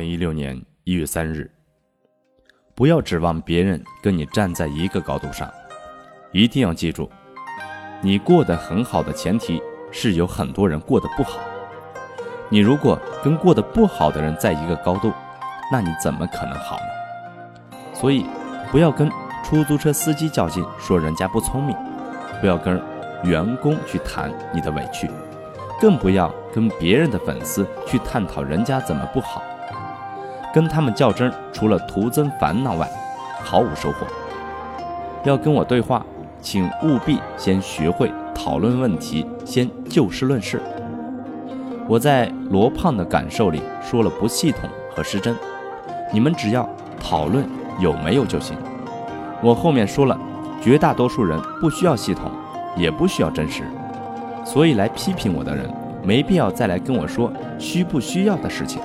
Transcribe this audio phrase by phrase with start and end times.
[0.00, 1.50] 零一六年一月三日，
[2.74, 5.46] 不要指望别人跟你站在一个高度上，
[6.32, 7.10] 一定要记住，
[8.00, 11.38] 你过得很好的前提是有很多人过得不好。
[12.48, 15.12] 你如果跟过得不好的人在一个高度，
[15.70, 17.76] 那你怎么可能好呢？
[17.92, 18.24] 所以，
[18.72, 19.10] 不要跟
[19.44, 21.76] 出租车司机较劲，说人家不聪明；
[22.40, 22.80] 不要跟
[23.22, 25.10] 员工去谈你的委屈，
[25.78, 29.42] 更不要跟别人的粉丝去探讨人家怎么不好。
[30.52, 32.88] 跟他们较真，除了徒增烦恼外，
[33.44, 34.06] 毫无收获。
[35.24, 36.04] 要跟我对话，
[36.40, 40.60] 请务必先学会讨论问题，先就事论事。
[41.86, 45.36] 我在罗胖的感受里说了不系统和失真，
[46.12, 47.44] 你们只要讨论
[47.78, 48.56] 有没有就行。
[49.42, 50.18] 我后面说了，
[50.62, 52.30] 绝大多数人不需要系统，
[52.76, 53.64] 也不需要真实，
[54.44, 55.68] 所以来批评我的人，
[56.02, 58.80] 没必要再来跟我说需不需要的事情。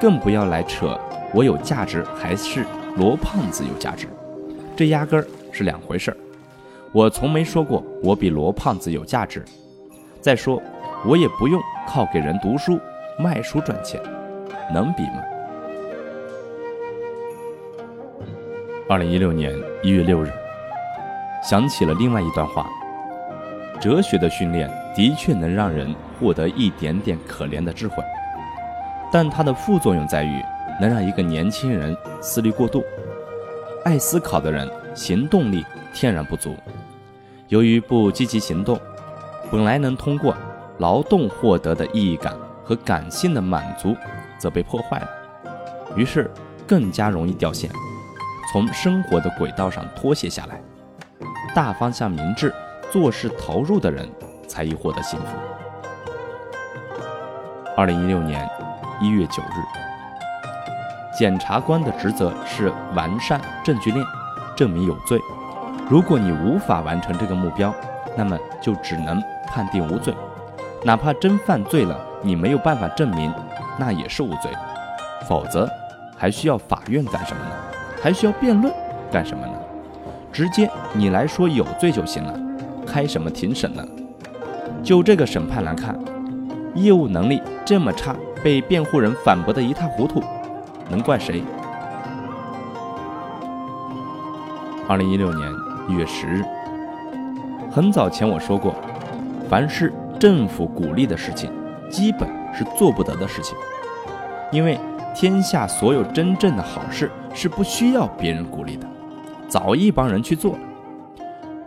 [0.00, 0.98] 更不要来扯
[1.34, 2.64] 我有价值还是
[2.96, 4.08] 罗胖子有价值，
[4.74, 6.16] 这压根儿是两回事儿。
[6.90, 9.44] 我从没说过我比罗胖子有价值。
[10.20, 10.60] 再说，
[11.06, 12.80] 我也不用靠给人读书
[13.18, 14.00] 卖书赚钱，
[14.72, 15.22] 能比吗？
[18.88, 20.32] 二零一六年一月六日，
[21.44, 22.68] 想起了另外一段话：
[23.80, 28.02] 哲学的训练的确能让人获得一点点可怜的智慧。
[29.12, 30.42] 但它的副作用在于，
[30.80, 32.84] 能让一个年轻人思虑过度。
[33.84, 36.54] 爱思考的人行动力天然不足，
[37.48, 38.78] 由于不积极行动，
[39.50, 40.34] 本来能通过
[40.78, 43.96] 劳动获得的意义感和感性的满足，
[44.38, 45.08] 则被破坏了，
[45.96, 46.30] 于是
[46.66, 47.70] 更加容易掉线，
[48.52, 50.60] 从生活的轨道上脱卸下来。
[51.54, 52.54] 大方向明智、
[52.92, 54.08] 做事投入的人，
[54.46, 55.26] 才易获得幸福。
[57.76, 58.48] 二零一六年。
[59.02, 59.64] 一月九日，
[61.16, 64.04] 检察官的职责是完善证据链，
[64.54, 65.18] 证明有罪。
[65.88, 67.74] 如果你无法完成这个目标，
[68.14, 70.14] 那么就只能判定无罪。
[70.84, 73.32] 哪怕真犯罪了，你没有办法证明，
[73.78, 74.50] 那也是无罪。
[75.26, 75.66] 否则，
[76.14, 77.52] 还需要法院干什么呢？
[78.02, 78.70] 还需要辩论
[79.10, 79.52] 干什么呢？
[80.30, 82.38] 直接你来说有罪就行了，
[82.86, 83.82] 开什么庭审呢？
[84.82, 85.98] 就这个审判来看，
[86.74, 88.14] 业务能力这么差。
[88.42, 90.22] 被辩护人反驳得一塌糊涂，
[90.88, 91.42] 能怪谁？
[94.88, 95.52] 二零一六年
[95.88, 96.42] 一月十日，
[97.70, 98.74] 很早前我说过，
[99.48, 101.52] 凡是政府鼓励的事情，
[101.90, 103.56] 基本是做不得的事情，
[104.50, 104.78] 因为
[105.14, 108.86] 天下所有真正的好事是不需要别人鼓励的，
[109.48, 110.58] 早一帮人去做了。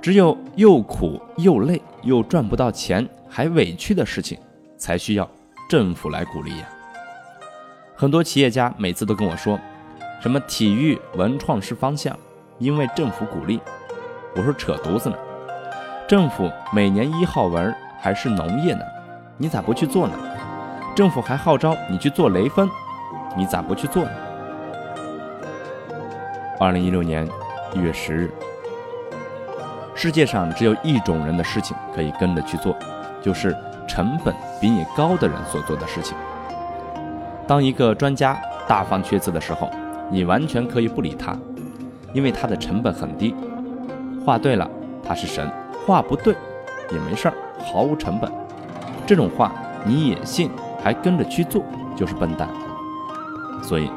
[0.01, 4.37] 只有又苦又累又赚不到钱还委屈的事情，
[4.75, 5.29] 才需要。
[5.73, 6.67] 政府来鼓励呀，
[7.95, 9.59] 很多企业家每次都跟我说，
[10.21, 12.15] 什么体育文创是方向，
[12.59, 13.59] 因为政府鼓励。
[14.35, 15.15] 我说扯犊子呢，
[16.07, 18.81] 政府每年一号文还是农业呢，
[19.35, 20.13] 你咋不去做呢？
[20.95, 22.69] 政府还号召你去做雷锋，
[23.35, 24.11] 你咋不去做呢？
[26.59, 27.27] 二零一六年
[27.73, 28.31] 一月十日，
[29.95, 32.77] 世界上只有一种人的事情可以跟着去做，
[33.23, 33.57] 就是。
[33.93, 36.17] 成本比你高的人所做的事情。
[37.45, 38.35] 当一个专家
[38.67, 39.69] 大放厥词的时候，
[40.09, 41.37] 你完全可以不理他，
[42.11, 43.35] 因为他的成本很低。
[44.25, 44.67] 话对了，
[45.07, 45.47] 他是神；
[45.85, 46.33] 话不对，
[46.91, 48.31] 也没事儿，毫无成本。
[49.05, 49.51] 这种话
[49.85, 50.49] 你也信，
[50.83, 51.61] 还跟着去做，
[51.95, 52.49] 就是笨蛋。
[53.61, 53.91] 所以，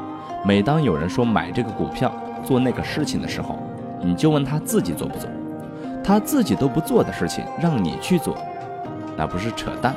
[0.45, 2.13] 每当有人说买这个股票、
[2.45, 3.57] 做那个事情的时候，
[3.99, 5.27] 你就问他自己做不做。
[6.03, 8.37] 他自己都不做的事情，让你去做。
[9.17, 9.95] 那不是扯淡，